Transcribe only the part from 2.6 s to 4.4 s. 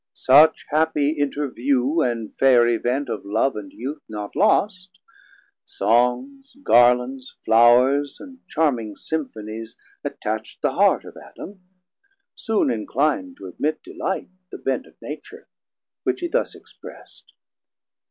event Of love & youth not